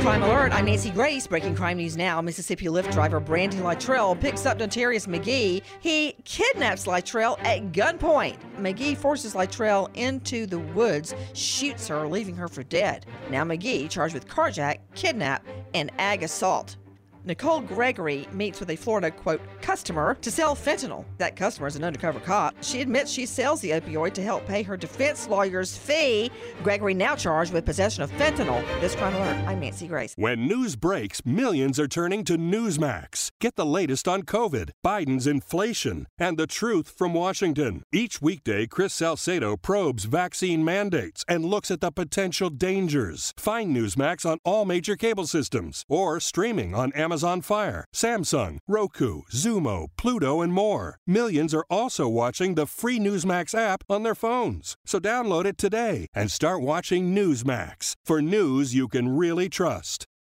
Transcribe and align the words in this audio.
Crime 0.00 0.22
Alert, 0.22 0.54
I'm 0.54 0.64
Nancy 0.64 0.88
Grace. 0.88 1.26
Breaking 1.26 1.54
crime 1.54 1.76
news 1.76 1.94
now. 1.94 2.22
Mississippi 2.22 2.66
Lyft 2.66 2.90
driver 2.90 3.20
Brandy 3.20 3.58
Lytrell 3.58 4.18
picks 4.18 4.46
up 4.46 4.56
notorious 4.56 5.06
McGee. 5.06 5.60
He 5.80 6.16
kidnaps 6.24 6.86
Lytrell 6.86 7.38
at 7.44 7.72
gunpoint. 7.72 8.38
McGee 8.56 8.96
forces 8.96 9.34
Lytrell 9.34 9.94
into 9.94 10.46
the 10.46 10.58
woods, 10.58 11.14
shoots 11.34 11.86
her, 11.88 12.08
leaving 12.08 12.34
her 12.34 12.48
for 12.48 12.62
dead. 12.62 13.04
Now 13.28 13.44
McGee 13.44 13.90
charged 13.90 14.14
with 14.14 14.26
carjack, 14.26 14.78
kidnap, 14.94 15.46
and 15.74 15.92
ag 15.98 16.22
assault. 16.22 16.76
Nicole 17.24 17.60
Gregory 17.60 18.26
meets 18.32 18.60
with 18.60 18.70
a 18.70 18.76
Florida, 18.76 19.10
quote, 19.10 19.42
customer 19.60 20.16
to 20.22 20.30
sell 20.30 20.56
fentanyl. 20.56 21.04
That 21.18 21.36
customer 21.36 21.66
is 21.66 21.76
an 21.76 21.84
undercover 21.84 22.18
cop. 22.18 22.54
She 22.62 22.80
admits 22.80 23.10
she 23.10 23.26
sells 23.26 23.60
the 23.60 23.70
opioid 23.72 24.14
to 24.14 24.22
help 24.22 24.46
pay 24.46 24.62
her 24.62 24.76
defense 24.76 25.28
lawyer's 25.28 25.76
fee. 25.76 26.30
Gregory 26.62 26.94
now 26.94 27.14
charged 27.14 27.52
with 27.52 27.66
possession 27.66 28.02
of 28.02 28.10
fentanyl. 28.12 28.62
This 28.80 28.94
crime 28.94 29.14
alert, 29.14 29.36
I'm 29.46 29.60
Nancy 29.60 29.86
Grace. 29.86 30.14
When 30.16 30.48
news 30.48 30.76
breaks, 30.76 31.24
millions 31.26 31.78
are 31.78 31.88
turning 31.88 32.24
to 32.24 32.38
Newsmax. 32.38 33.30
Get 33.38 33.56
the 33.56 33.66
latest 33.66 34.08
on 34.08 34.22
COVID, 34.22 34.70
Biden's 34.84 35.26
inflation, 35.26 36.06
and 36.18 36.38
the 36.38 36.46
truth 36.46 36.88
from 36.88 37.12
Washington. 37.12 37.82
Each 37.92 38.22
weekday, 38.22 38.66
Chris 38.66 38.94
Salcedo 38.94 39.58
probes 39.58 40.04
vaccine 40.04 40.64
mandates 40.64 41.22
and 41.28 41.44
looks 41.44 41.70
at 41.70 41.82
the 41.82 41.90
potential 41.90 42.48
dangers. 42.48 43.34
Find 43.36 43.76
Newsmax 43.76 44.24
on 44.24 44.38
all 44.42 44.64
major 44.64 44.96
cable 44.96 45.26
systems 45.26 45.84
or 45.86 46.18
streaming 46.18 46.74
on 46.74 46.92
Amazon. 46.92 47.09
Amazon 47.10 47.40
Fire, 47.40 47.84
Samsung, 47.92 48.58
Roku, 48.68 49.22
Xumo, 49.32 49.88
Pluto, 49.98 50.42
and 50.42 50.52
more. 50.52 51.00
Millions 51.08 51.52
are 51.52 51.64
also 51.68 52.08
watching 52.08 52.54
the 52.54 52.66
free 52.66 53.00
Newsmax 53.00 53.52
app 53.52 53.82
on 53.88 54.04
their 54.04 54.14
phones. 54.14 54.76
So 54.86 55.00
download 55.00 55.44
it 55.44 55.58
today 55.58 56.06
and 56.14 56.30
start 56.30 56.60
watching 56.60 57.12
Newsmax 57.12 57.94
for 58.04 58.22
news 58.22 58.76
you 58.76 58.86
can 58.86 59.16
really 59.16 59.48
trust. 59.48 60.06